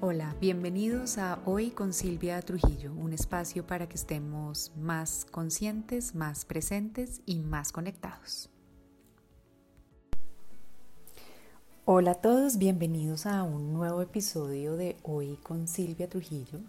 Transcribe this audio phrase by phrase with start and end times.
[0.00, 6.44] Hola, bienvenidos a Hoy con Silvia Trujillo, un espacio para que estemos más conscientes, más
[6.44, 8.48] presentes y más conectados.
[11.84, 16.60] Hola a todos, bienvenidos a un nuevo episodio de Hoy con Silvia Trujillo.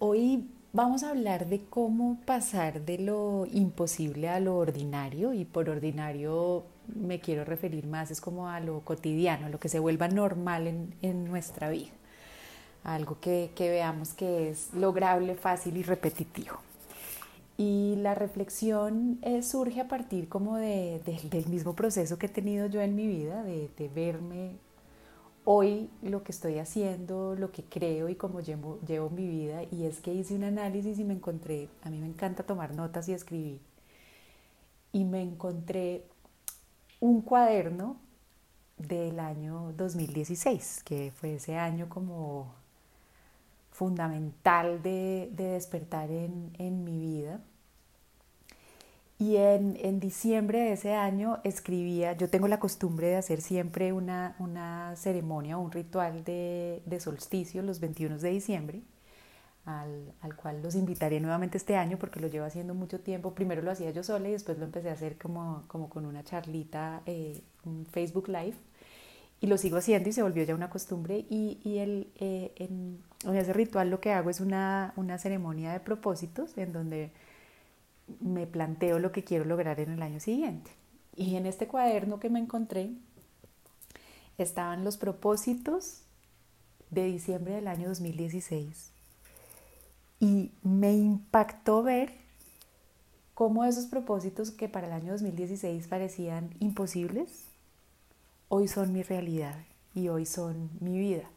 [0.00, 5.70] Hoy vamos a hablar de cómo pasar de lo imposible a lo ordinario y por
[5.70, 10.08] ordinario me quiero referir más es como a lo cotidiano, a lo que se vuelva
[10.08, 11.92] normal en, en nuestra vida,
[12.84, 16.58] algo que, que, veamos que es lograble, fácil y repetitivo.
[17.58, 21.00] Y la reflexión eh, surge a partir como de,
[21.30, 24.56] del mismo proceso que he tenido yo en mi vida, de, de, verme
[25.44, 29.62] hoy lo que estoy haciendo, lo que creo y cómo llevo, llevo mi vida.
[29.70, 33.08] Y es que hice un análisis y me encontré, a mí me encanta tomar notas
[33.08, 33.60] y escribir,
[34.92, 36.04] y me encontré
[37.02, 37.96] un cuaderno
[38.78, 42.54] del año 2016, que fue ese año como
[43.72, 47.40] fundamental de, despertar en, mi vida.
[49.18, 54.36] Y en, diciembre de ese año escribía, yo tengo la costumbre de hacer siempre una,
[54.38, 58.82] una ceremonia, un ritual de solsticio los 21 de diciembre
[59.64, 63.34] al, al, cual los invitaré nuevamente este año porque lo llevo haciendo mucho tiempo.
[63.34, 66.24] Primero lo hacía yo sola y después lo empecé a hacer como, como con una
[66.24, 68.56] charlita, eh, un Facebook Live.
[69.40, 71.26] Y lo sigo haciendo y se volvió ya una costumbre.
[71.28, 75.72] Y, y el, eh, en, en, ese ritual lo que hago es una, una ceremonia
[75.72, 77.10] de propósitos en donde
[78.20, 80.70] me planteo lo que quiero lograr en el año siguiente.
[81.14, 82.90] Y en este cuaderno que me encontré
[84.38, 86.02] estaban los propósitos
[86.90, 88.91] de diciembre del año 2016
[90.22, 92.12] y me impactó ver
[93.34, 97.46] cómo esos propósitos que para el año 2016 parecían imposibles,
[98.48, 99.58] hoy son mi realidad
[99.96, 101.28] y hoy son mi vida.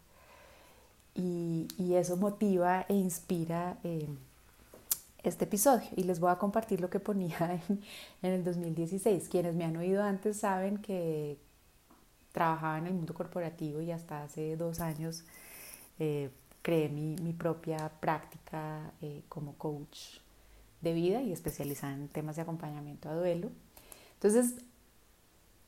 [1.15, 1.65] Y,
[1.95, 4.07] eso motiva e inspira eh,
[5.23, 5.87] este episodio.
[5.95, 7.59] Y les voy a compartir lo que ponía
[8.21, 9.29] en, el 2016.
[9.29, 11.39] Quienes me han oído antes saben que
[12.31, 15.23] trabajaba en el mundo corporativo y hasta hace dos años
[15.97, 16.29] eh,
[16.65, 20.17] creé mi, mi propia práctica eh, como coach
[20.81, 23.51] de vida y especializada en temas de acompañamiento a duelo.
[24.15, 24.55] Entonces,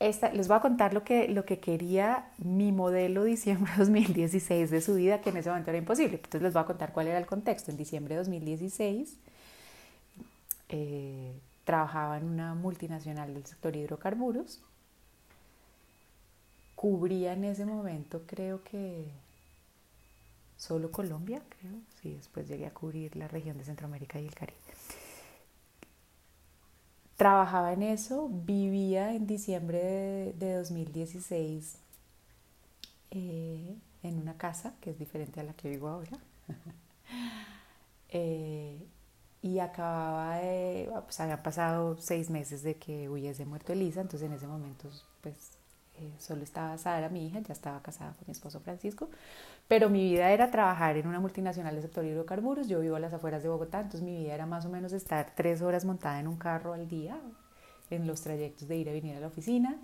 [0.00, 4.72] esta, les voy a contar lo que, lo que quería mi modelo diciembre de 2016
[4.72, 6.16] de su vida, que en ese momento era imposible.
[6.16, 7.70] Entonces les voy a contar cuál era el contexto.
[7.70, 9.16] En diciembre de 2016
[10.68, 11.32] eh,
[11.62, 14.60] trabajaba en una multinacional del sector hidrocarburos.
[16.74, 19.06] Cubría en ese momento, creo que
[20.58, 21.72] solo Colombia, creo.
[22.02, 24.58] Sí, después llegué a cubrir la región de Centroamérica y el Caribe.
[27.16, 31.78] Trabajaba en eso, vivía en diciembre de, 2016
[33.10, 36.18] eh, en una casa que es diferente a la que vivo ahora.
[38.10, 38.86] eh,
[39.40, 44.34] y acababa de, pues había pasado seis meses de que hubiese muerto Elisa, entonces en
[44.34, 45.57] ese momento pues
[46.00, 49.08] eh, solo estaba Sara, mi hija, ya estaba casada con mi esposo Francisco,
[49.66, 53.12] pero mi vida era trabajar en una multinacional del sector hidrocarburos, yo vivo a las
[53.12, 56.28] afueras de Bogotá, entonces mi vida era más o menos estar tres horas montada en
[56.28, 57.18] un carro al día,
[57.90, 59.76] en los trayectos de ir y venir a la oficina,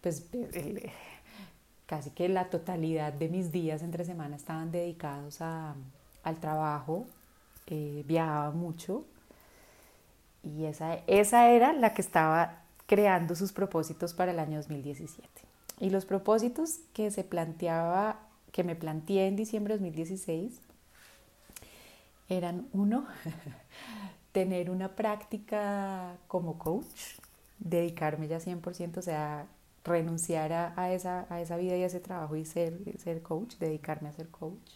[0.00, 0.90] pues eh,
[1.86, 5.74] casi que la totalidad de mis días entre semana estaban dedicados a,
[6.22, 7.06] al trabajo,
[7.66, 9.04] eh, viajaba mucho
[10.42, 15.28] y esa, esa era la que estaba creando sus propósitos para el año 2017.
[15.78, 20.60] Y los propósitos que se planteaba, que me planteé en diciembre de 2016,
[22.28, 23.06] eran uno,
[24.32, 27.18] tener una práctica como coach,
[27.58, 29.46] dedicarme ya 100%, o sea,
[29.84, 34.08] renunciar a, esa, a esa vida y a ese trabajo y ser, ser coach, dedicarme
[34.08, 34.72] a ser coach,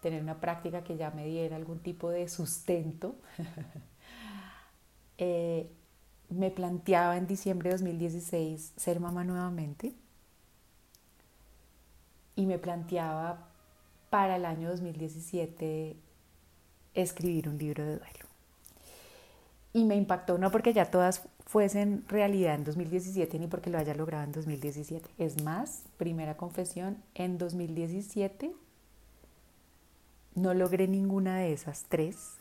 [0.00, 3.16] tener una práctica que ya me diera algún tipo de sustento.
[5.18, 5.70] eh,
[6.30, 9.94] me planteaba en diciembre de 2016 ser mamá nuevamente
[12.36, 13.48] y me planteaba
[14.10, 15.96] para el año 2017
[16.94, 18.26] escribir un libro de duelo.
[19.72, 23.94] Y me impactó no porque ya todas fuesen realidad en 2017 ni porque lo haya
[23.94, 25.08] logrado en 2017.
[25.18, 28.52] Es más, primera confesión, en 2017
[30.34, 32.36] no logré ninguna de esas tres,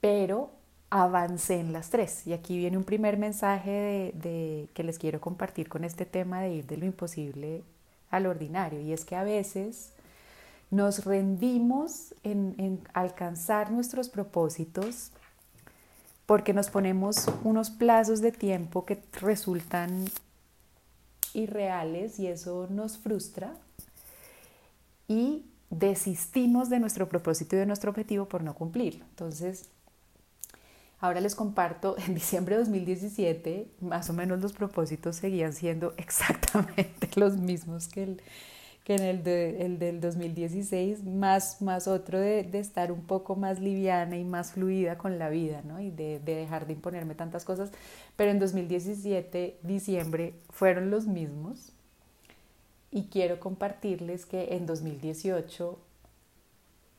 [0.00, 0.50] pero
[0.90, 2.26] avancé en las tres.
[2.26, 6.54] Y aquí viene un primer mensaje de, que les quiero compartir con este tema de
[6.54, 7.62] ir de lo imposible
[8.10, 8.80] al ordinario.
[8.80, 9.92] Y es que a veces
[10.70, 15.10] nos rendimos en, en alcanzar nuestros propósitos
[16.26, 20.06] porque nos ponemos unos plazos de tiempo que resultan
[21.34, 23.54] irreales y eso nos frustra
[25.06, 29.04] y desistimos de nuestro propósito y de nuestro objetivo por no cumplirlo.
[29.10, 29.68] Entonces,
[31.00, 37.08] ahora les comparto, en diciembre de 2017, más o menos los propósitos seguían siendo exactamente
[37.16, 38.16] los mismos que
[38.86, 43.58] que en el, el del 2016, más, más otro de, de, estar un poco más
[43.58, 45.80] liviana y más fluida con la vida, ¿no?
[45.80, 47.72] Y de, de, dejar de imponerme tantas cosas.
[48.14, 51.72] Pero en 2017, diciembre, fueron los mismos.
[52.92, 55.80] Y quiero compartirles que en 2018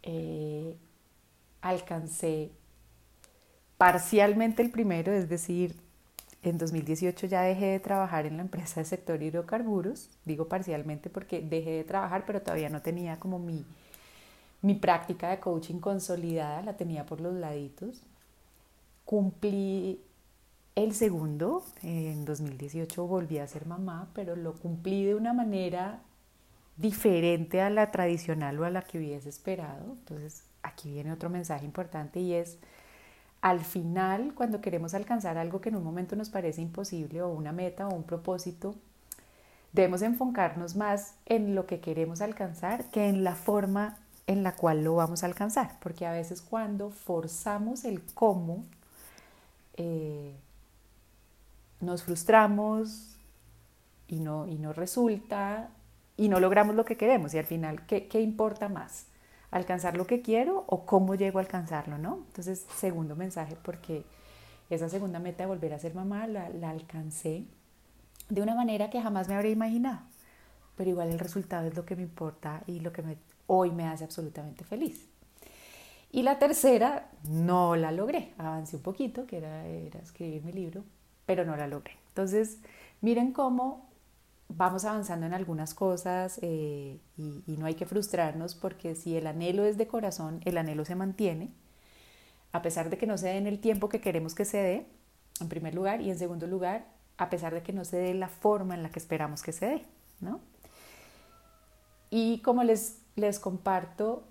[0.03, 0.75] eh,
[1.61, 2.51] alcancé
[3.77, 5.75] parcialmente el primero, es decir,
[6.43, 11.41] en 2018 ya dejé de trabajar en la empresa del sector hidrocarburos, digo parcialmente porque
[11.41, 13.65] dejé de trabajar, pero todavía no tenía como mi,
[14.61, 18.01] mi práctica de coaching consolidada, la tenía por los laditos.
[19.05, 20.01] Cumplí
[20.75, 26.01] el segundo, en 2018 volví a ser mamá, pero lo cumplí de una manera
[26.77, 29.93] diferente a la tradicional o a la que hubiese esperado.
[29.93, 32.59] Entonces, aquí viene otro mensaje importante y es
[33.41, 37.51] al final, cuando queremos alcanzar algo que en un momento nos parece imposible o una
[37.51, 38.75] meta o un propósito,
[39.73, 44.83] debemos enfocarnos más en lo que queremos alcanzar que en la forma en la cual
[44.83, 48.65] lo vamos a alcanzar, porque a veces cuando forzamos el cómo,
[49.77, 50.35] eh,
[51.79, 53.15] nos frustramos
[54.07, 55.69] y no, y no resulta
[56.17, 59.05] y no logramos lo que queremos y al final, ¿qué, qué importa más?
[59.51, 62.23] Alcanzar lo que quiero o cómo llego a alcanzarlo, ¿no?
[62.27, 64.03] Entonces, segundo mensaje, porque
[64.69, 67.45] esa segunda meta de volver a ser mamá la, alcancé
[68.29, 70.01] de una manera que jamás me habría imaginado,
[70.75, 73.03] pero igual el resultado es lo que me importa y lo que
[73.47, 75.07] hoy me hace absolutamente feliz.
[76.11, 80.83] Y la tercera no la logré, avancé un poquito, que era, escribir mi libro,
[81.25, 81.97] pero no la logré.
[82.09, 82.59] Entonces,
[83.01, 83.86] miren cómo
[84.49, 89.65] vamos avanzando en algunas cosas eh, y, no hay que frustrarnos porque si el anhelo
[89.65, 91.51] es de corazón, el anhelo se mantiene,
[92.51, 94.87] a pesar de que no se dé en el tiempo que queremos que se dé,
[95.41, 98.29] en primer lugar, y en segundo lugar, a pesar de que no se dé la
[98.29, 99.85] forma en la que esperamos que se dé,
[100.21, 100.39] ¿no?
[102.09, 104.23] Y como les, les comparto,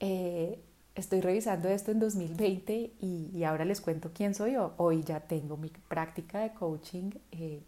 [0.00, 0.60] eh,
[0.94, 4.74] estoy revisando esto en 2020 y, y, ahora les cuento quién soy yo.
[4.78, 7.12] Hoy ya tengo mi práctica de coaching.
[7.30, 7.62] Eh,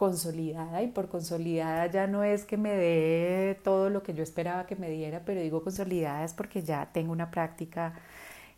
[0.00, 4.64] consolidada y por consolidada ya no es que me dé todo lo que yo esperaba
[4.64, 7.92] que me diera, pero digo consolidada es porque ya tengo una práctica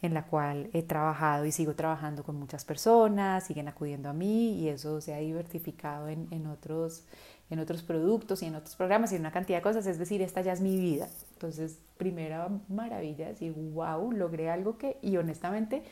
[0.03, 4.61] en la cual he trabajado y sigo trabajando con muchas personas, siguen acudiendo a mí
[4.61, 7.07] y eso se ha diversificado en, en, otros,
[7.51, 10.23] en otros productos y en otros programas y en una cantidad de cosas, es decir,
[10.23, 11.09] esta ya es mi vida.
[11.33, 15.83] Entonces, primera maravilla, decir, wow, logré algo que, y honestamente,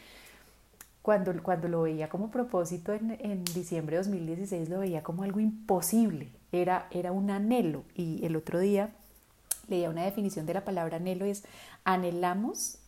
[1.03, 5.41] cuando, cuando lo veía como propósito en, en, diciembre de 2016, lo veía como algo
[5.41, 7.85] imposible, era, era un anhelo.
[7.95, 8.91] Y el otro día
[9.69, 11.45] leía una definición de la palabra anhelo es
[11.85, 12.79] anhelamos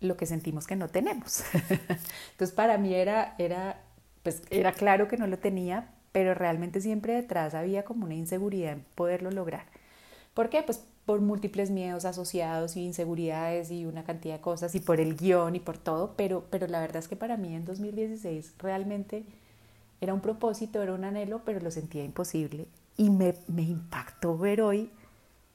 [0.00, 1.44] lo que sentimos que no tenemos.
[2.32, 3.80] Entonces para mí era, era,
[4.22, 8.72] pues era claro que no lo tenía, pero realmente siempre detrás había como una inseguridad
[8.72, 9.66] en poderlo lograr.
[10.34, 10.62] ¿Por qué?
[10.62, 15.16] Pues por múltiples miedos asociados y inseguridades y una cantidad de cosas y por el
[15.16, 19.24] guion y por todo, pero, pero la verdad es que para mí en 2016 realmente
[20.00, 22.66] era un propósito, era un anhelo, pero lo sentía imposible
[22.96, 24.90] y me, me impactó ver hoy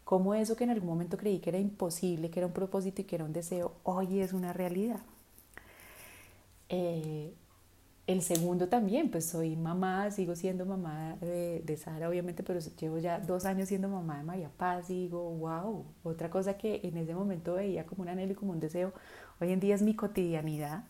[0.04, 3.06] cómo eso que en algún momento creí que era imposible, que era un propósito y
[3.06, 5.00] que era un deseo, hoy es una realidad.
[6.70, 7.34] Eh,
[8.08, 13.00] el segundo también, pues soy mamá, sigo siendo mamá de, de, Sara, obviamente, pero llevo
[13.00, 17.16] ya dos años siendo mamá de María Paz digo, wow, otra cosa que en ese
[17.16, 18.94] momento veía como un anhelo y como un deseo,
[19.42, 20.84] hoy en día es mi cotidianidad.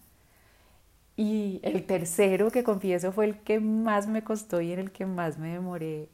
[1.17, 5.05] Y el tercero, que confieso, fue el que más me costó y en el que
[5.05, 6.09] más me demoré,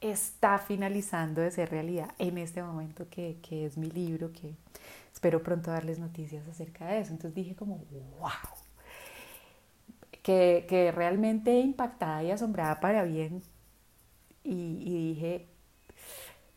[0.00, 4.54] está finalizando de ser realidad en este momento, que, que es mi libro, que
[5.12, 7.12] espero pronto darles noticias acerca de eso.
[7.12, 7.78] Entonces dije como,
[8.20, 8.67] wow
[10.28, 13.42] que, realmente impactada y asombrada para bien.
[14.44, 15.46] Y, dije,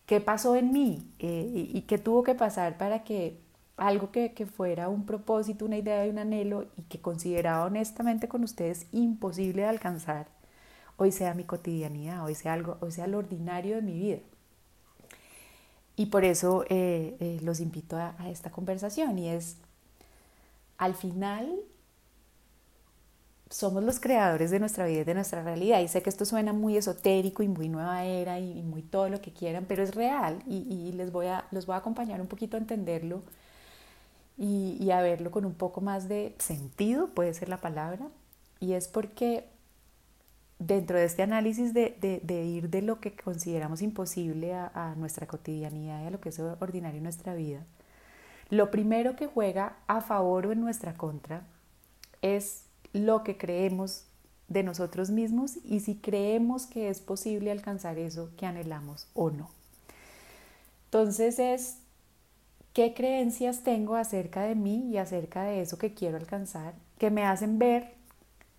[0.06, 1.14] ¿qué pasó en mí?
[1.20, 3.40] Eh, y, qué tuvo que pasar para que
[3.78, 8.44] algo que, fuera un propósito, una idea y un anhelo y que consideraba honestamente con
[8.44, 10.28] ustedes imposible de alcanzar,
[10.98, 14.20] hoy sea mi cotidianidad, hoy sea algo, hoy sea lo ordinario de mi vida.
[15.96, 19.58] Y por eso eh, eh, los invito a esta conversación y es,
[20.78, 21.64] al final
[23.52, 25.82] somos los creadores de nuestra vida y de nuestra realidad.
[25.82, 29.22] Y sé que esto suena muy esotérico y muy nueva era y, muy todo lo
[29.22, 32.58] que quieran, pero es real y, les voy a, los voy a acompañar un poquito
[32.58, 33.24] a entenderlo
[34.38, 38.08] y, a verlo con un poco más de sentido, puede ser la palabra.
[38.60, 39.46] Y es porque
[40.60, 41.98] dentro de este análisis de,
[42.46, 46.40] ir de lo que consideramos imposible a, a, nuestra cotidianidad y a lo que es
[46.40, 47.66] ordinario en nuestra vida,
[48.50, 51.44] lo primero que juega a favor o en nuestra contra
[52.22, 54.06] es lo que creemos
[54.48, 59.50] de nosotros mismos y si creemos que es posible alcanzar eso que anhelamos o no.
[60.86, 61.78] Entonces es
[62.74, 67.26] qué creencias tengo acerca de mí y acerca de eso que quiero alcanzar que me
[67.26, 67.96] hacen ver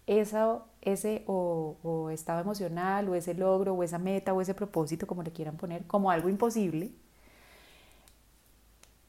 [0.07, 5.31] ese o, estado emocional o ese logro o esa meta o ese propósito, como le
[5.31, 6.91] quieran poner, como algo imposible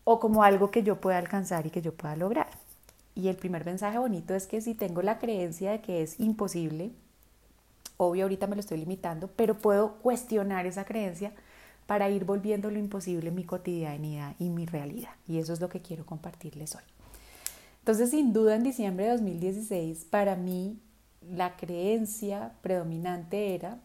[0.03, 2.62] o como algo que yo pueda alcanzar y que yo pueda lograr.
[3.15, 6.91] Y el primer mensaje bonito es que si tengo la creencia de que es imposible,
[7.97, 11.33] obvio ahorita me lo estoy limitando, pero puedo cuestionar esa creencia
[11.85, 15.11] para ir volviendo lo imposible mi cotidianidad y mi realidad.
[15.27, 16.83] Y eso es lo que quiero compartirles hoy.
[17.79, 20.79] Entonces, sin duda, en diciembre de 2016, para mí
[21.29, 23.77] la creencia predominante era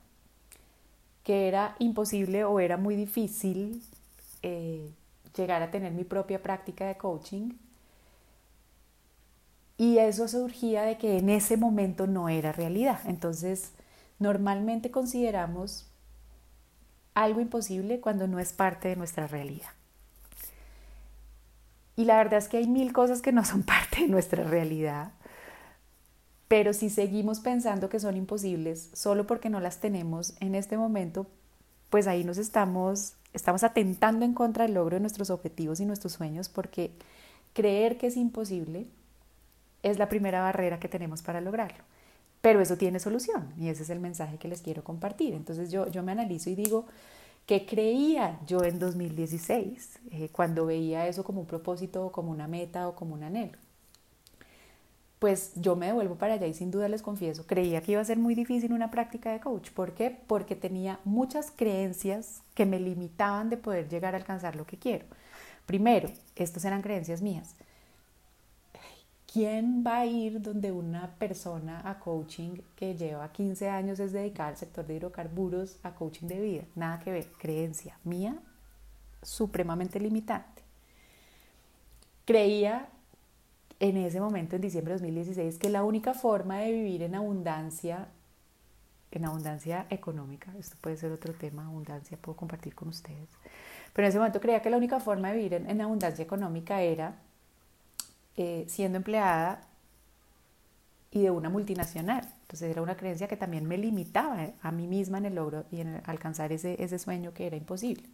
[1.25, 3.83] que era imposible o era muy difícil
[4.43, 4.91] eh,
[5.37, 7.51] llegar a tener mi propia práctica de coaching.
[9.79, 13.01] Y eso surgía de que en ese momento no era realidad.
[13.07, 13.71] Entonces,
[14.19, 15.87] normalmente consideramos
[17.15, 19.71] algo imposible cuando no es parte de nuestra realidad.
[21.97, 25.13] Y la verdad es que hay mil cosas que no son parte de nuestra realidad,
[26.49, 31.27] pero si seguimos pensando que son imposibles solo porque no las tenemos en este momento,
[31.91, 36.15] pues ahí nos estamos, estamos atentando en contra del logro de nuestros objetivos y nuestros
[36.15, 36.93] sueños porque
[37.53, 38.87] creer que es imposible
[39.83, 41.85] es la primera barrera que tenemos para lograrlo.
[42.41, 45.35] Pero eso tiene solución y ese es el mensaje que les quiero compartir.
[45.35, 46.87] Entonces yo, yo me analizo y digo,
[47.49, 52.87] ¿Qué creía yo en 2016 eh, cuando veía eso como un propósito, como una meta
[52.87, 53.57] o como un anhelo?
[55.19, 58.05] Pues yo me devuelvo para allá y sin duda les confieso, creía que iba a
[58.05, 59.71] ser muy difícil una práctica de coach.
[59.71, 60.15] ¿Por qué?
[60.27, 65.07] Porque tenía muchas creencias que me limitaban de poder llegar a alcanzar lo que quiero.
[65.65, 67.57] Primero, estas eran creencias mías.
[69.31, 74.49] ¿Quién va a ir donde una persona a coaching que lleva 15 años es dedicada
[74.49, 76.63] al sector de hidrocarburos a coaching de vida?
[76.75, 78.39] Nada que ver, creencia mía
[79.23, 80.63] supremamente limitante.
[82.25, 82.89] Creía
[83.81, 88.09] en ese momento, en diciembre de 2016, que la única forma de vivir en abundancia,
[89.11, 93.29] en abundancia económica, esto puede ser otro tema, abundancia, puedo compartir con ustedes,
[93.93, 96.81] pero en ese momento creía que la única forma de vivir en, en abundancia económica
[96.81, 97.15] era
[98.41, 99.61] eh, siendo empleada
[101.11, 102.25] y de una multinacional.
[102.43, 105.81] Entonces era una creencia que también me limitaba a mí misma en el logro y
[105.81, 108.05] en alcanzar ese, ese sueño que era imposible.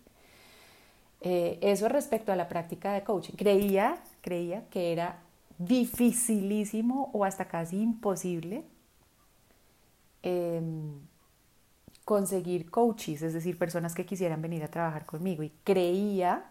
[1.21, 3.35] Eh, eso respecto a la práctica de coaching.
[3.35, 5.19] Creía, creía que era
[5.59, 8.65] dificilísimo o hasta casi imposible
[10.23, 11.01] em,
[12.07, 15.43] conseguir coaches, es decir, personas que quisieran venir a trabajar conmigo.
[15.43, 16.47] Y creía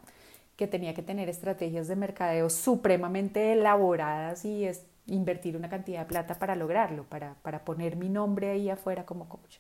[0.56, 6.06] que tenía que tener estrategias de mercadeo supremamente elaboradas y es invertir una cantidad de
[6.06, 9.58] plata para lograrlo, para, para poner mi nombre ahí afuera como coach.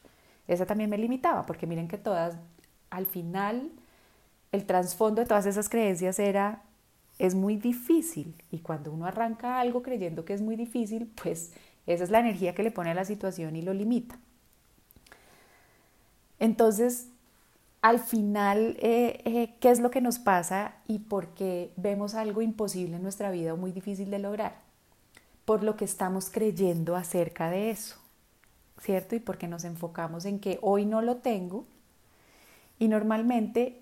[0.48, 2.38] Esa también me limitaba, porque miren que todas,
[2.90, 3.72] al final,
[4.52, 6.64] el trasfondo de todas esas creencias era,
[7.18, 8.36] es muy difícil.
[8.52, 11.54] Y cuando uno arranca algo creyendo que es muy difícil, pues
[11.88, 14.18] esa es la energía que le pone a la situación y lo limita.
[16.40, 17.10] Entonces,
[17.84, 22.42] al final, eh, eh, ¿qué es lo que nos pasa y por qué vemos algo
[22.42, 24.56] imposible en nuestra vida o muy difícil de lograr?
[25.44, 27.98] Por lo que estamos creyendo acerca de eso,
[28.82, 29.18] ¿cierto?
[29.18, 31.66] Y porque nos enfocamos en que hoy no lo tengo
[32.80, 33.82] y normalmente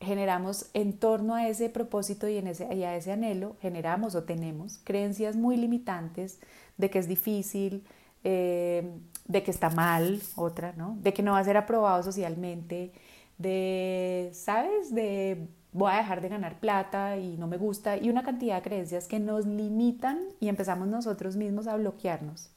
[0.00, 5.58] generamos en torno a ese propósito y, a ese anhelo, generamos o tenemos creencias muy
[5.58, 6.38] limitantes
[6.78, 7.84] de que es difícil,
[8.24, 8.90] eh,
[9.26, 10.96] de que está mal, otra, ¿no?
[11.02, 12.92] De que no va a ser aprobado socialmente,
[13.38, 14.94] de, ¿sabes?
[14.94, 18.62] De voy a dejar de ganar plata y no me gusta, y una cantidad de
[18.62, 22.50] creencias que nos limitan y empezamos nosotros mismos a bloquearnos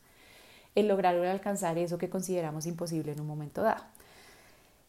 [0.76, 3.84] en lograr o alcanzar eso que consideramos imposible en un momento dado.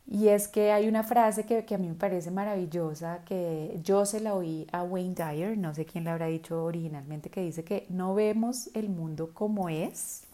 [0.06, 4.04] Y es que hay una frase que, que, a mí me parece maravillosa, que yo
[4.06, 7.64] se la oí a Wayne Dyer, no sé quién la habrá dicho originalmente, que dice
[7.64, 10.24] que no vemos el mundo como es,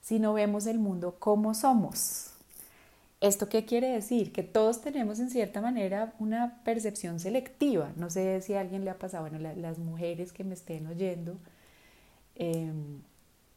[0.00, 2.33] sino vemos el mundo como somos.
[3.24, 4.32] ¿Esto qué quiere decir?
[4.32, 7.90] Que todos tenemos en cierta manera una percepción selectiva.
[7.96, 11.38] No sé si a alguien le ha pasado, bueno, las mujeres que me estén oyendo
[12.34, 13.00] em,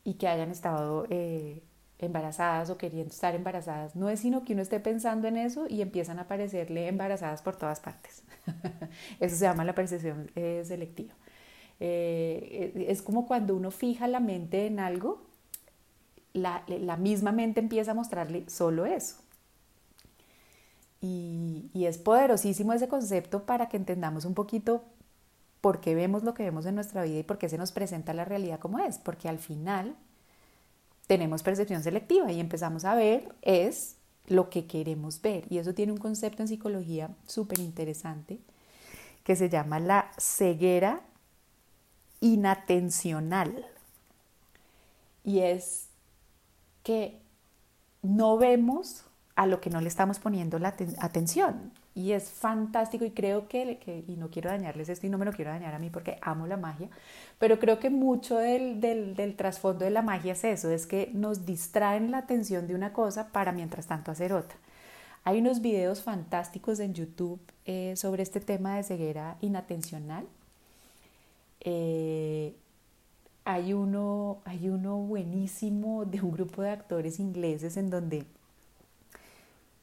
[0.05, 1.61] y que hayan estado eh,
[1.99, 5.81] embarazadas o queriendo estar embarazadas, no es sino que uno esté pensando en eso y
[5.81, 8.23] empiezan a aparecerle embarazadas por todas partes.
[9.19, 11.13] eso se llama la percepción eh, selectiva.
[11.81, 15.27] Eh, es como cuando uno fija la mente en algo
[16.37, 19.17] la, misma mente empieza a mostrarle solo eso.
[21.01, 24.83] Y, es poderosísimo ese concepto para que entendamos un poquito
[25.61, 28.13] por qué vemos lo que vemos en nuestra vida y por qué se nos presenta
[28.13, 28.97] la realidad como es.
[28.97, 29.95] Porque al final
[31.07, 33.95] tenemos percepción selectiva y empezamos a ver es
[34.27, 35.45] lo que queremos ver.
[35.49, 38.39] Y eso tiene un concepto en psicología súper interesante
[39.23, 41.01] que se llama la ceguera
[42.21, 43.65] inatencional.
[45.23, 45.87] Y es
[46.83, 47.19] que
[48.01, 49.03] no vemos
[49.37, 51.71] a lo que no le estamos poniendo la atención.
[51.93, 55.31] Y es fantástico y creo que, y no quiero dañarles esto y no me lo
[55.31, 56.89] quiero dañar a mí porque amo la magia,
[57.37, 61.45] pero creo que mucho del, del, trasfondo de la magia es eso, es que nos
[61.45, 64.57] distraen la atención de una cosa para mientras tanto hacer otra.
[65.23, 70.25] Hay unos videos fantásticos en YouTube eh, sobre este tema de ceguera inatencional.
[71.61, 72.55] Eh,
[73.45, 78.25] hay, uno, hay uno buenísimo de un grupo de actores ingleses en donde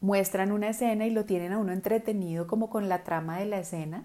[0.04, 3.58] muestran una escena y lo tienen a uno entretenido como con la trama de la
[3.58, 4.04] escena,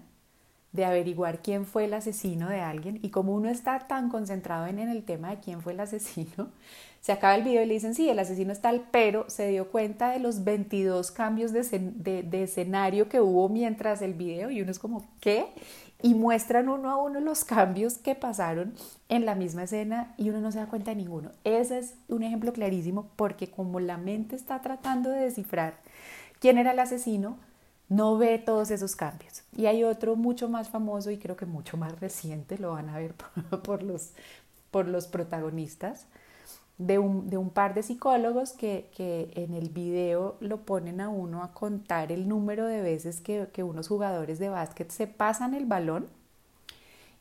[0.72, 4.78] de averiguar quién fue el asesino de alguien y como uno está tan concentrado en,
[4.78, 6.48] el tema de quién fue el asesino,
[7.02, 9.70] se acaba el video y le dicen, sí, el asesino es tal, pero se dio
[9.70, 14.70] cuenta de los 22 cambios de, de escenario que hubo mientras el video y uno
[14.70, 15.48] es como, ¿qué?
[16.02, 18.74] y muestran uno a uno los cambios que pasaron
[19.08, 21.32] en la misma escena y uno no se da cuenta de ninguno.
[21.44, 25.74] Ese es un ejemplo clarísimo porque como la mente está tratando de descifrar
[26.40, 27.38] quién era el asesino,
[27.88, 29.42] no ve todos esos cambios.
[29.56, 32.98] Y hay otro mucho más famoso y creo que mucho más reciente, lo van a
[32.98, 33.14] ver
[33.64, 34.12] por, los,
[34.70, 36.06] por los protagonistas,
[36.78, 38.88] de un, par de psicólogos que,
[39.34, 43.86] en el video lo ponen a uno a contar el número de veces que, unos
[43.86, 46.06] jugadores de básquet se pasan el balón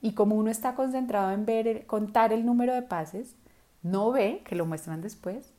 [0.02, 3.36] y como uno está concentrado en ver, contar el número de pases,
[3.84, 5.52] no ve, que lo muestran después,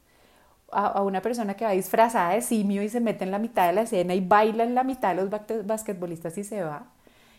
[0.73, 3.73] a, una persona que va disfrazada de simio y se mete en la mitad de
[3.73, 5.31] la escena y baila en la mitad de los
[5.67, 6.87] basquetbolistas y se va.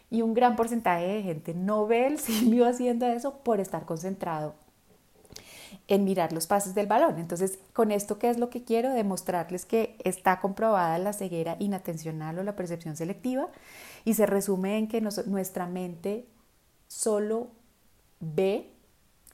[0.09, 4.55] Y un gran porcentaje de gente no ve el simio haciendo eso por estar concentrado
[5.87, 7.17] en mirar los pases del balón.
[7.17, 8.93] Entonces, con esto, ¿qué es lo que quiero?
[8.93, 13.47] Demostrarles que está comprobada la ceguera inatencional o la percepción selectiva
[14.05, 16.25] y se resume en que nuestra mente
[16.87, 17.47] solo
[18.19, 18.69] ve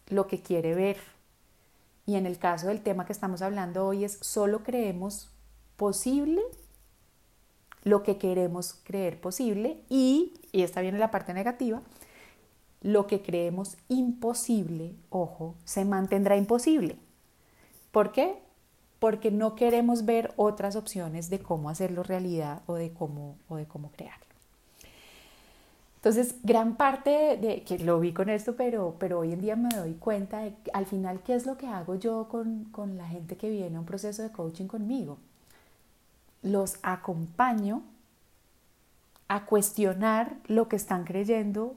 [0.08, 0.98] lo que quiere ver.
[2.08, 5.30] Y en el caso del tema que estamos hablando hoy es solo creemos
[5.76, 6.42] posible
[7.84, 11.82] lo que queremos creer posible y, y esta viene la parte negativa,
[12.82, 16.98] lo que creemos imposible, ojo, se mantendrá imposible.
[17.92, 18.42] ¿Por qué?
[19.00, 23.68] Porque no queremos ver otras opciones de cómo hacerlo realidad o de cómo, o de
[23.68, 24.27] cómo crearlo.
[26.08, 29.68] Entonces, gran parte de, que lo vi con esto, pero, pero hoy en día me
[29.76, 33.36] doy cuenta de al final qué es lo que hago yo con, con la gente
[33.36, 35.18] que viene a un proceso de coaching conmigo.
[36.44, 37.84] Los acompaño
[39.28, 41.76] a cuestionar lo que están creyendo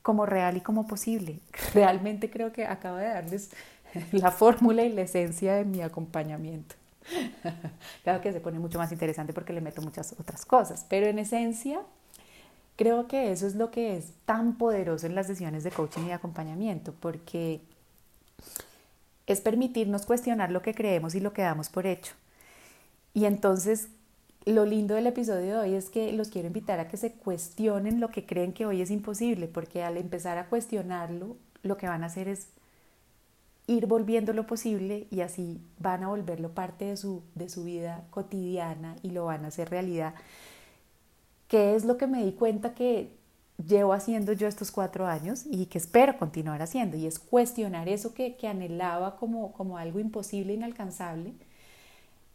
[0.00, 1.40] como real y como posible.
[1.74, 3.50] Realmente creo que acabo de darles
[4.12, 6.76] la fórmula y la esencia de mi acompañamiento.
[8.04, 11.18] Claro que se pone mucho más interesante porque le meto muchas otras cosas, pero en
[11.18, 11.80] esencia
[12.76, 16.12] creo que eso es lo que es tan poderoso en las sesiones de coaching y
[16.12, 17.60] acompañamiento, porque
[19.26, 22.14] es permitirnos cuestionar lo que creemos y lo que damos por hecho.
[23.14, 23.88] Y entonces
[24.44, 27.98] lo lindo del episodio de hoy es que los quiero invitar a que se cuestionen
[27.98, 32.04] lo que creen que hoy es imposible, porque al empezar a cuestionarlo, lo que van
[32.04, 32.46] a hacer es
[33.66, 38.04] ir volviendo lo posible y así van a volverlo parte de su, de su vida
[38.10, 40.14] cotidiana y lo van a hacer realidad.
[41.48, 43.10] ¿Qué es lo que me di cuenta que
[43.66, 46.96] llevo haciendo yo estos cuatro años y que espero continuar haciendo?
[46.96, 51.34] Y es cuestionar eso que, que anhelaba como, como algo imposible, inalcanzable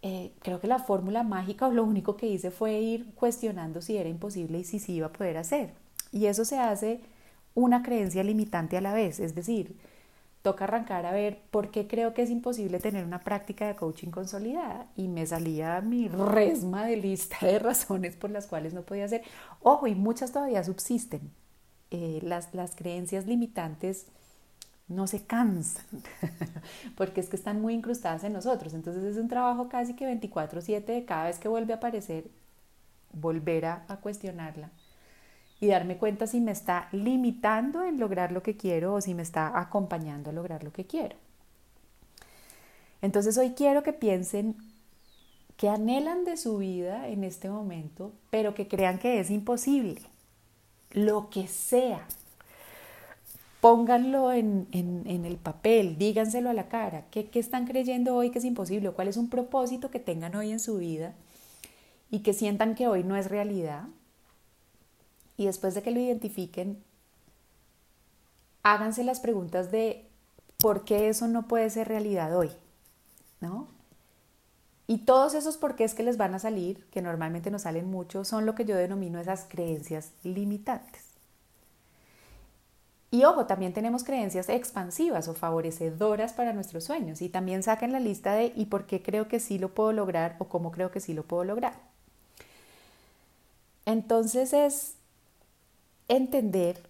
[0.04, 3.98] eh, creo que la fórmula mágica o lo único que hice fue ir cuestionando si
[3.98, 5.74] era imposible y si sí iba a poder hacer.
[6.12, 7.02] Y eso se hace
[7.54, 9.76] una creencia limitante a la vez, es decir,
[10.42, 14.10] toca arrancar a ver por qué creo que es imposible tener una práctica de coaching
[14.10, 14.88] consolidada.
[14.96, 19.24] Y me salía mi resma de lista de razones por las cuales no podía hacer.
[19.62, 21.32] Ojo, y muchas todavía subsisten.
[21.92, 24.08] Eh, las, las creencias limitantes
[24.88, 25.86] no se cansan,
[26.98, 28.74] porque es que están muy incrustadas en nosotros.
[28.74, 32.30] Entonces es un trabajo casi que 24/7 de cada vez que vuelve a aparecer,
[33.14, 34.70] volver a, cuestionarla
[35.62, 39.22] y darme cuenta si me está limitando en lograr lo que quiero o si me
[39.22, 41.16] está acompañando a lograr lo que quiero.
[43.02, 44.56] Entonces hoy quiero que piensen
[45.58, 50.02] que anhelan de su vida en este momento, pero que crean que es imposible,
[50.90, 52.08] lo que sea,
[53.60, 58.46] pónganlo en, el papel, díganselo a la cara, ¿Qué, ¿qué están creyendo hoy que es
[58.46, 58.90] imposible?
[58.90, 61.14] ¿Cuál es un propósito que tengan hoy en su vida
[62.10, 63.84] y que sientan que hoy no es realidad?
[65.42, 66.84] Y después de que lo identifiquen,
[68.62, 70.08] háganse las preguntas de
[70.58, 72.52] por qué eso no puede ser realidad hoy,
[73.40, 73.68] ¿no?
[74.86, 78.46] Y todos esos porqués que les van a salir, que normalmente nos salen mucho, son
[78.46, 81.06] lo que yo denomino esas creencias limitantes.
[83.10, 87.24] Y ojo, también tenemos creencias expansivas o favorecedoras para nuestros sueños.
[87.24, 90.36] Y también saquen la lista de ¿y por qué creo que sí lo puedo lograr
[90.38, 91.74] o cómo creo que sí lo puedo lograr?
[93.86, 95.01] Entonces es
[96.16, 96.82] entender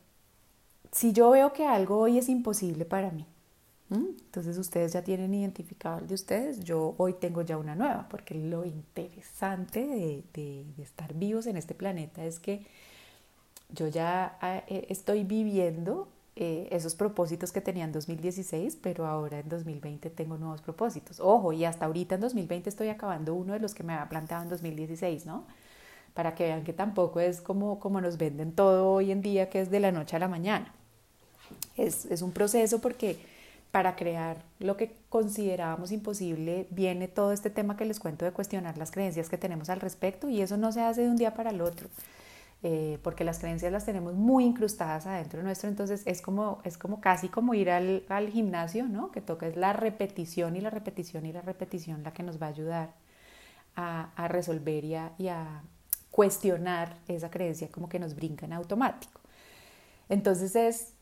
[0.91, 3.25] si yo veo que algo hoy es imposible para mí,
[3.89, 8.33] entonces ustedes ya tienen identificado el de ustedes, yo hoy tengo ya una nueva, porque
[8.35, 12.65] lo interesante de, estar vivos en este planeta es que
[13.69, 16.07] yo ya ah, eh, estoy viviendo
[16.37, 21.19] eh, esos propósitos que tenía en 2016, pero ahora en 2020 tengo nuevos propósitos.
[21.19, 24.43] Ojo, y hasta ahorita en 2020 estoy acabando uno de los que me había planteado
[24.43, 25.45] en 2016, ¿no?
[26.13, 29.61] Para que vean que tampoco es como, como nos venden todo hoy en día, que
[29.61, 30.73] es de la noche a la mañana.
[31.77, 33.17] Es, es un proceso porque
[33.71, 38.77] para crear lo que considerábamos imposible, viene todo este tema que les cuento de cuestionar
[38.77, 41.51] las creencias que tenemos al respecto y eso no se hace de un día para
[41.51, 41.87] el otro,
[42.63, 46.77] eh, porque las creencias las tenemos muy incrustadas adentro de nuestro, entonces es como, es
[46.77, 49.09] como casi como ir al, al gimnasio, ¿no?
[49.11, 52.47] que toca es la repetición y la repetición y la repetición la que nos va
[52.47, 52.93] a ayudar
[53.77, 55.63] a, a resolver y a
[56.11, 59.19] cuestionar esa creencia como que nos brinca en automático.
[60.09, 60.93] Entonces es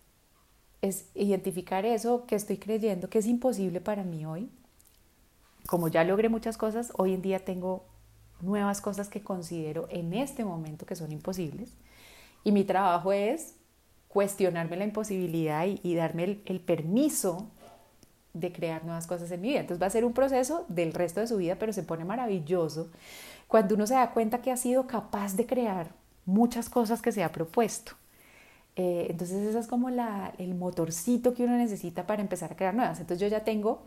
[0.82, 4.50] es identificar eso que estoy creyendo que es imposible para mí hoy.
[5.68, 7.86] Como ya logré muchas cosas, hoy en día tengo
[8.42, 11.74] nuevas cosas que considero en este momento que son imposibles.
[12.44, 13.56] Y mi trabajo es
[14.08, 17.52] cuestionarme la imposibilidad y, darme el, permiso
[18.34, 19.60] de crear nuevas cosas en mi vida.
[19.60, 22.90] Entonces va a ser un proceso del resto de su vida, pero se pone maravilloso
[23.50, 25.92] cuando uno se da cuenta que ha sido capaz de crear
[26.26, 27.94] muchas cosas que se ha propuesto.
[28.76, 33.00] Eh, entonces ese es como el motorcito que uno necesita para empezar a crear nuevas.
[33.00, 33.82] Entonces yo ya tengo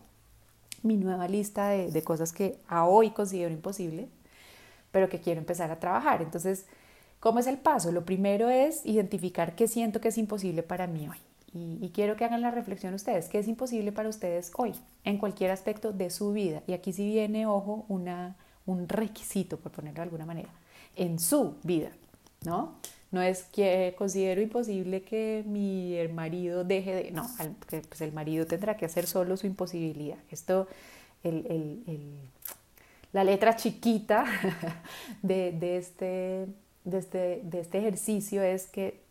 [0.83, 4.09] mi nueva lista de, cosas que a hoy considero imposible,
[4.91, 6.23] pero que quiero empezar a trabajar.
[6.23, 6.67] Entonces,
[7.21, 7.93] ¿cómo es el paso?
[7.93, 11.19] Lo primero es identificar qué siento que es imposible para mí hoy.
[11.55, 14.73] Y, y, quiero que hagan la reflexión ustedes, ¿qué es imposible para ustedes hoy
[15.05, 16.63] en cualquier aspecto de su vida?
[16.67, 20.51] Y aquí sí viene, ojo, una, un requisito, por ponerlo de alguna manera,
[20.97, 21.91] en su vida,
[22.45, 22.75] ¿no?
[23.11, 27.11] No es que considero imposible que mi marido deje de...
[27.11, 27.29] No,
[27.89, 30.17] pues el marido tendrá que hacer solo su imposibilidad.
[30.31, 30.67] Esto,
[33.13, 34.25] la letra chiquita
[35.23, 36.47] de, este,
[36.85, 39.03] de, este, de este ejercicio es que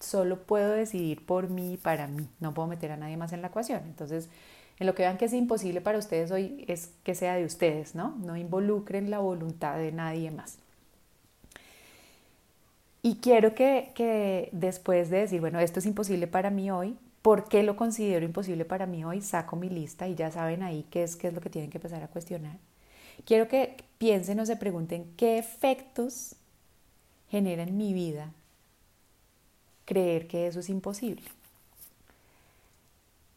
[0.00, 2.26] solo puedo decidir por mí, para mí.
[2.40, 3.82] No puedo meter a nadie más en la ecuación.
[3.84, 4.30] Entonces,
[4.78, 7.94] en lo que vean que es imposible para ustedes hoy es que sea de ustedes,
[7.94, 8.16] ¿no?
[8.24, 10.58] No involucren la voluntad de nadie más.
[13.02, 17.62] Y quiero que, después de decir, bueno, esto es imposible para mí hoy, ¿por qué
[17.62, 19.20] lo considero imposible para mí hoy?
[19.20, 21.78] Saco mi lista y ya saben ahí qué es, qué es lo que tienen que
[21.78, 22.58] empezar a cuestionar.
[23.24, 26.36] Quiero que piensen o se pregunten qué efectos
[27.30, 28.32] genera en mi vida
[29.84, 31.22] creer que eso es imposible.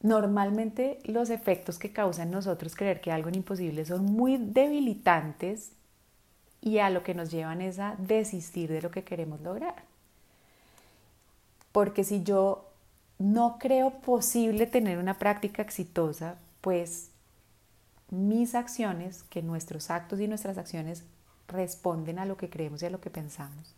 [0.02, 5.72] Normalmente los efectos que causan nosotros creer que algo es imposible son muy debilitantes
[6.60, 9.76] y a lo que nos llevan es a desistir de lo que queremos lograr.
[11.72, 12.68] Porque si yo
[13.20, 17.12] no creo posible tener una práctica exitosa, pues
[18.10, 21.04] mis acciones, que nuestros actos y nuestras acciones
[21.48, 23.76] responden a lo que creemos y a lo que pensamos,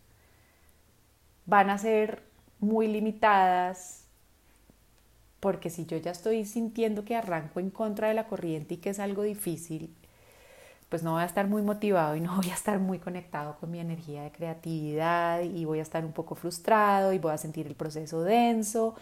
[1.46, 2.24] van a ser
[2.60, 4.03] muy limitadas,
[5.44, 8.92] porque si yo ya estoy sintiendo que arranco en contra de la corriente y que
[8.92, 9.94] es algo difícil,
[10.88, 13.70] pues no voy a estar muy motivado y no voy a estar muy conectado con
[13.70, 17.68] mi energía de creatividad y voy a estar un poco frustrado y voy a sentir
[17.68, 18.96] el proceso denso.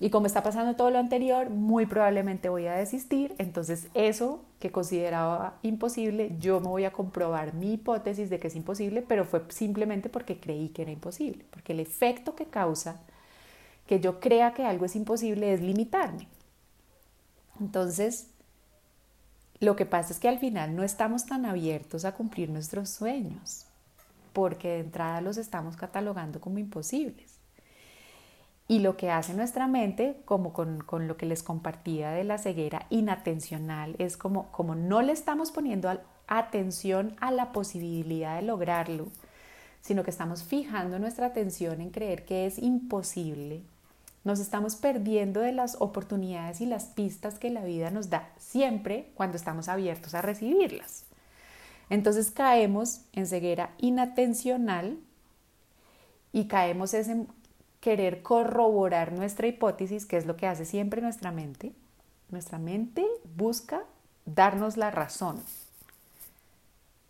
[0.00, 3.36] Y como está pasando todo lo anterior, muy probablemente voy a desistir.
[3.38, 8.56] Entonces eso que consideraba imposible, yo me voy a comprobar mi hipótesis de que es
[8.56, 11.44] imposible, pero fue simplemente porque creí que era imposible.
[11.52, 13.00] Porque el efecto que causa
[13.88, 16.28] que yo crea que algo es imposible es limitarme.
[17.58, 18.28] Entonces,
[19.60, 23.64] lo que pasa es que al final no estamos tan abiertos a cumplir nuestros sueños,
[24.32, 27.38] porque de entrada los estamos catalogando como imposibles.
[28.68, 32.86] Y lo que hace nuestra mente, como con, lo que les compartía de la ceguera
[32.90, 35.90] inatencional, es como, como no le estamos poniendo
[36.26, 39.08] atención a la posibilidad de lograrlo,
[39.80, 43.62] sino que estamos fijando nuestra atención en creer que es imposible,
[44.28, 49.10] Nos estamos perdiendo de las oportunidades y las pistas que la vida nos da siempre
[49.14, 51.06] cuando estamos abiertos a recibirlas.
[51.88, 54.98] Entonces caemos en ceguera inatencional
[56.30, 57.26] y caemos en
[57.80, 61.72] querer corroborar nuestra hipótesis, que es lo que hace siempre nuestra mente.
[62.28, 63.84] Nuestra mente busca
[64.26, 65.42] darnos la razón.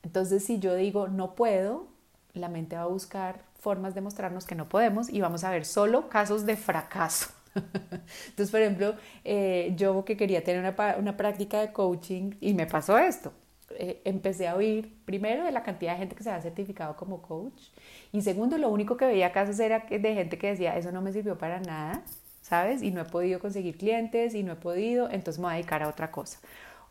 [0.04, 1.88] Entonces, si yo digo no puedo,
[2.32, 5.64] la mente va a buscar formas de mostrarnos que no podemos y vamos a ver
[5.64, 7.30] solo casos de fracaso.
[7.54, 8.94] Entonces, por ejemplo,
[9.24, 13.32] eh, yo que quería tener una, una, práctica de coaching y me pasó esto.
[13.70, 17.20] Eh, empecé a oír primero de la cantidad de gente que se había certificado como
[17.20, 17.68] coach
[18.12, 21.12] y segundo, lo único que veía casos era de gente que decía, eso no me
[21.12, 22.02] sirvió para nada,
[22.40, 22.82] ¿sabes?
[22.82, 25.82] Y no he podido conseguir clientes y no he podido, entonces me voy a dedicar
[25.82, 26.38] a otra cosa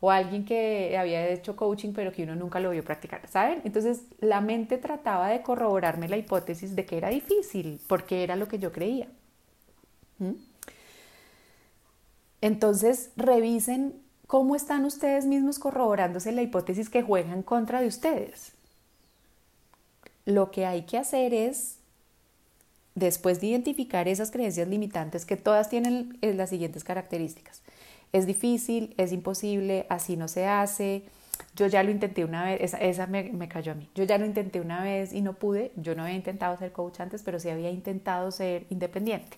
[0.00, 3.60] o alguien que había hecho coaching pero que uno nunca lo vio practicar, ¿saben?
[3.64, 8.48] Entonces la mente trataba de corroborarme la hipótesis de que era difícil, porque era lo
[8.48, 9.08] que yo creía.
[10.18, 10.32] ¿Mm?
[12.40, 18.52] Entonces revisen cómo están ustedes mismos corroborándose la hipótesis que juega en contra de ustedes.
[20.24, 21.78] Lo que hay que hacer es,
[22.94, 27.62] después de identificar esas creencias limitantes, que todas tienen las siguientes características
[28.12, 31.04] es difícil, es imposible, así no se hace.
[31.54, 33.88] Yo ya lo intenté una vez, esa, me, cayó a mí.
[33.94, 35.72] Yo ya lo intenté una vez y no pude.
[35.76, 39.36] Yo no había intentado ser coach antes, pero sí había intentado ser independiente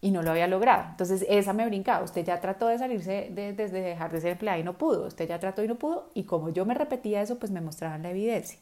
[0.00, 0.84] y no lo había logrado.
[0.90, 2.04] Entonces esa me brincaba.
[2.04, 5.06] Usted ya trató de salirse desde de, dejar de ser empleada y no pudo.
[5.06, 6.10] Usted ya trató y no pudo.
[6.12, 8.58] Y como yo me repetía eso, pues me mostraban la evidencia.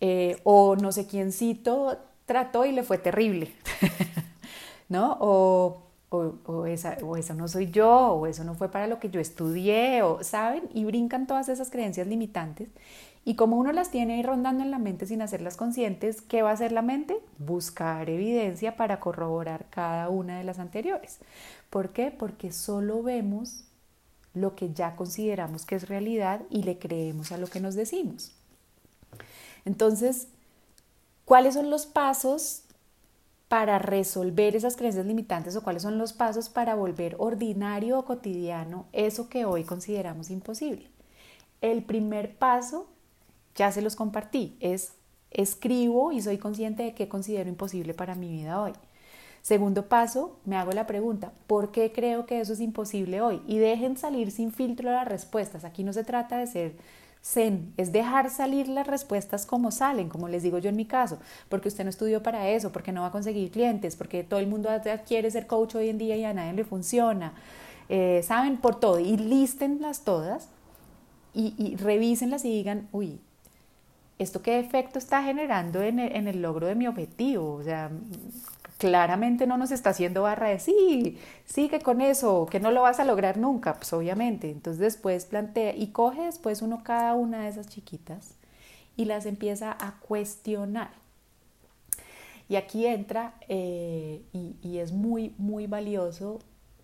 [0.00, 3.50] Eh, o no sé quiéncito trató y le fue terrible.
[4.90, 5.16] ¿No?
[5.20, 5.85] O
[6.46, 10.02] o, esa, eso no soy yo, o eso no fue para lo que yo estudié,
[10.02, 12.68] o saben, y brincan todas esas creencias limitantes.
[13.24, 16.50] Y como uno las tiene ahí rondando en la mente sin hacerlas conscientes, ¿qué va
[16.50, 17.18] a hacer la mente?
[17.38, 21.18] Buscar evidencia para corroborar cada una de las anteriores.
[21.68, 22.12] ¿Por qué?
[22.12, 23.64] Porque solo vemos
[24.32, 28.32] lo que ya consideramos que es realidad y le creemos a lo que nos decimos.
[29.64, 30.28] Entonces,
[31.24, 32.62] ¿cuáles son los pasos
[33.48, 38.86] para resolver esas creencias limitantes o cuáles son los pasos para volver ordinario o cotidiano
[38.92, 40.88] eso que hoy consideramos imposible.
[41.60, 42.88] El primer paso,
[43.54, 44.94] ya se los compartí, es
[45.30, 48.72] escribo y soy consciente de qué considero imposible para mi vida hoy.
[49.42, 53.42] Segundo paso, me hago la pregunta, ¿por qué creo que eso es imposible hoy?
[53.46, 55.64] Y dejen salir sin filtro las respuestas.
[55.64, 56.76] Aquí no se trata de ser
[57.26, 61.18] Zen es dejar salir las respuestas como salen, como les digo yo en mi caso,
[61.48, 64.46] porque usted no estudió para eso, porque no va a conseguir clientes, porque todo el
[64.46, 64.70] mundo
[65.08, 67.32] quiere ser coach hoy en día y a nadie le funciona.
[67.88, 70.48] Eh, saben por todo y lístenlas todas
[71.34, 73.18] y, y revísenlas y digan, uy,
[74.20, 77.54] ¿esto qué efecto está generando en el, en el logro de mi objetivo?
[77.54, 77.90] O sea,
[78.78, 83.00] claramente no nos está haciendo barra de sí, sigue con eso, que no lo vas
[83.00, 84.50] a lograr nunca, pues obviamente.
[84.50, 88.34] Entonces después plantea y coge después uno cada una de esas chiquitas
[88.96, 90.90] y las empieza a cuestionar.
[92.48, 96.38] Y aquí entra, eh, y, es muy, muy valioso,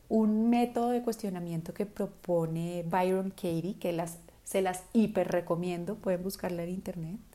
[0.08, 6.22] un método de cuestionamiento que propone Byron Katie, que las, se las hiper recomiendo, pueden
[6.22, 7.31] buscarla en internet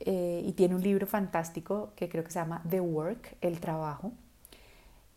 [0.00, 4.12] eh, y tiene un libro fantástico que creo que se llama The Work, el trabajo.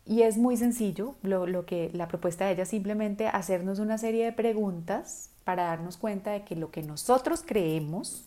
[0.06, 3.98] Y es muy sencillo, lo, lo que la propuesta de ella es simplemente hacernos una
[3.98, 8.24] serie de preguntas para darnos cuenta de que lo que nosotros creemos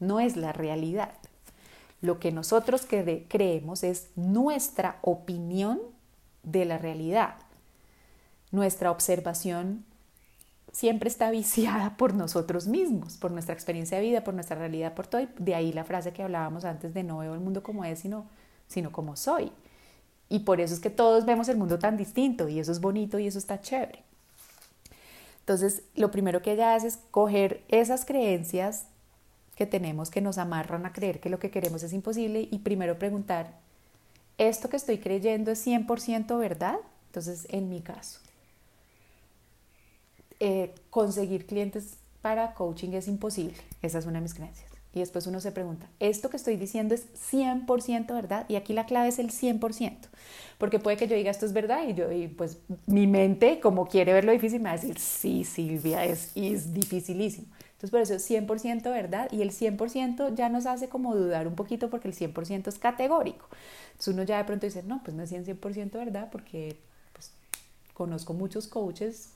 [0.00, 1.12] no es la realidad.
[2.00, 5.80] Lo que nosotros creemos es nuestra opinión
[6.42, 7.36] de la realidad,
[8.50, 9.84] nuestra observación
[10.74, 15.06] siempre está viciada por nosotros mismos, por nuestra experiencia de vida, por nuestra realidad, por
[15.06, 15.22] todo.
[15.38, 18.26] De ahí la frase que hablábamos antes de no veo el mundo como es, sino,
[18.66, 19.52] sino como soy.
[20.28, 23.20] Y por eso es que todos vemos el mundo tan distinto y eso es bonito
[23.20, 24.02] y eso está chévere.
[25.40, 28.86] Entonces, lo primero que ella hace es coger esas creencias
[29.54, 32.98] que tenemos que nos amarran a creer que lo que queremos es imposible y primero
[32.98, 33.60] preguntar,
[34.38, 36.78] ¿esto que estoy creyendo es 100% verdad?
[37.06, 38.18] Entonces, en mi caso,
[40.46, 43.56] eh, conseguir clientes para coaching es imposible.
[43.80, 44.70] Esa es una de mis creencias.
[44.92, 48.44] Y después uno se pregunta, ¿esto que estoy diciendo es 100% verdad?
[48.50, 49.96] Y aquí la clave es el 100%,
[50.58, 53.88] porque puede que yo diga esto es verdad y yo, y pues mi mente, como
[53.88, 57.46] quiere verlo difícil, me va a decir, sí, Silvia, es, es dificilísimo.
[57.72, 61.54] Entonces por eso es 100% verdad y el 100% ya nos hace como dudar un
[61.54, 63.48] poquito porque el 100% es categórico.
[63.92, 66.76] Entonces uno ya de pronto dice, no, pues no es 100% verdad porque
[67.14, 67.32] pues,
[67.94, 69.33] conozco muchos coaches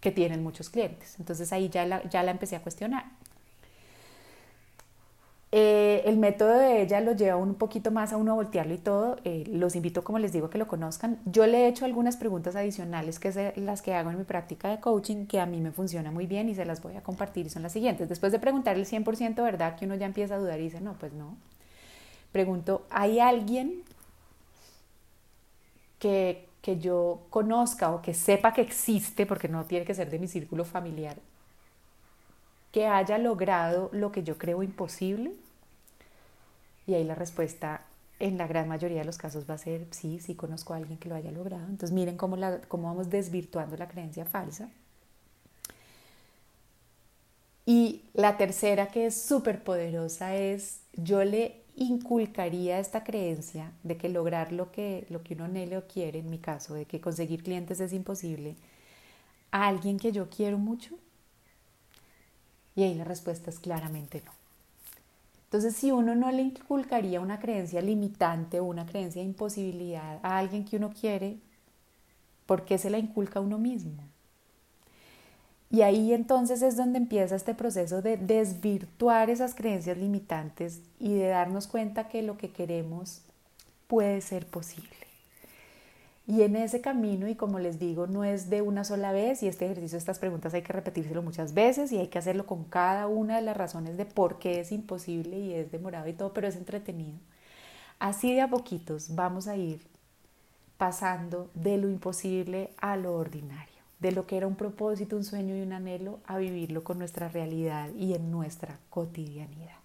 [0.00, 1.16] que tienen muchos clientes.
[1.18, 3.04] Entonces ahí ya la, ya la empecé a cuestionar.
[5.52, 8.78] Eh, el método de ella lo lleva un poquito más a uno a voltearlo y
[8.78, 9.16] todo.
[9.24, 11.18] Eh, los invito, como les digo, a que lo conozcan.
[11.24, 14.68] Yo le he hecho algunas preguntas adicionales, que son las que hago en mi práctica
[14.68, 17.46] de coaching, que a mí me funciona muy bien y se las voy a compartir.
[17.46, 18.08] Y son las siguientes.
[18.08, 20.94] Después de preguntar el 100% verdad, que uno ya empieza a dudar y dice, no,
[20.94, 21.36] pues no.
[22.32, 23.82] Pregunto, ¿hay alguien
[25.98, 30.18] que, que yo conozca o que sepa que existe, porque no tiene que ser de
[30.18, 31.16] mi círculo familiar,
[32.72, 35.32] que haya logrado lo que yo creo imposible?
[36.86, 37.82] Y ahí la respuesta
[38.18, 40.98] en la gran mayoría de los casos va a ser sí, sí conozco a alguien
[40.98, 41.64] que lo haya logrado.
[41.64, 44.68] Entonces miren cómo, la, cómo vamos desvirtuando la creencia falsa.
[47.64, 54.10] Y la tercera que es súper poderosa es yo le inculcaría esta creencia de que
[54.10, 57.42] lograr lo que, lo que uno anhele o quiere, en mi caso, de que conseguir
[57.42, 58.54] clientes es imposible,
[59.50, 60.96] a alguien que yo quiero mucho.
[62.76, 64.32] Y ahí la respuesta es claramente no.
[65.44, 70.38] Entonces, si uno no le inculcaría una creencia limitante o una creencia de imposibilidad a
[70.38, 71.38] alguien que uno quiere,
[72.46, 74.09] ¿por qué se la inculca a uno mismo?
[75.70, 81.28] Y ahí entonces es donde empieza este proceso de desvirtuar esas creencias limitantes y de
[81.28, 83.22] darnos cuenta que lo que queremos
[83.86, 84.90] puede ser posible.
[86.30, 89.48] Y en ese camino, y como les digo, no es de una sola vez, y
[89.48, 93.08] este ejercicio, estas preguntas hay que repetírselo muchas veces y hay que hacerlo con cada
[93.08, 96.46] una de las razones de por qué es imposible y es demorado y todo, pero
[96.46, 97.18] es entretenido.
[97.98, 99.80] Así de a poquitos vamos a ir
[100.78, 103.69] pasando de lo imposible a lo ordinario,
[104.00, 107.28] de lo que era un propósito, un sueño y un anhelo, a vivirlo con nuestra
[107.28, 109.76] realidad y en nuestra cotidianidad.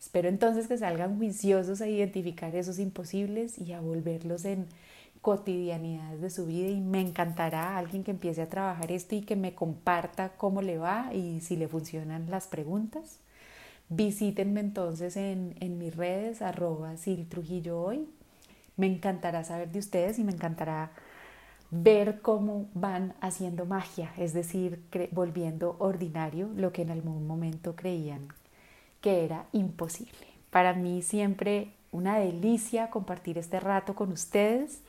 [0.00, 4.66] Espero entonces que salgan juiciosos a identificar esos imposibles y a volverlos en
[5.20, 9.34] cotidianidades de su vida y me encantará alguien que empiece a trabajar esto y que
[9.34, 13.18] me comparta cómo le va y si le funcionan las preguntas.
[13.88, 18.08] Visítenme entonces en, en mis redes, arroba Sil Trujillo hoy.
[18.76, 20.92] Me encantará saber de ustedes y me encantará
[21.70, 28.28] ver cómo van haciendo magia, es decir, volviendo ordinario lo que en algún momento creían
[29.00, 30.26] que era imposible.
[30.50, 34.82] Para mí siempre una delicia compartir este rato con ustedes.